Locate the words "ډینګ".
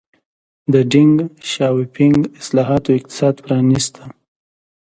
0.91-1.15